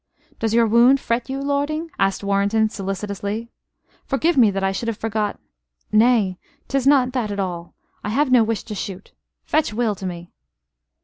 [0.39, 3.51] "Does your wound fret you, lording?" asked Warrenton, solicitously.
[4.03, 5.39] "Forgive me that I should have forgot"
[5.91, 7.75] "Nay 'tis not that at all.
[8.03, 9.11] I have no wish to shoot.
[9.45, 10.31] Fetch Will to me."